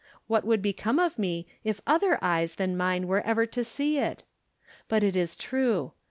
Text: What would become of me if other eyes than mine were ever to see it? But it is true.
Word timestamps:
What 0.25 0.43
would 0.45 0.63
become 0.63 0.97
of 0.97 1.19
me 1.19 1.45
if 1.63 1.79
other 1.85 2.17
eyes 2.23 2.55
than 2.55 2.75
mine 2.75 3.05
were 3.05 3.21
ever 3.21 3.45
to 3.45 3.63
see 3.63 3.99
it? 3.99 4.23
But 4.87 5.03
it 5.03 5.15
is 5.15 5.35
true. 5.35 5.91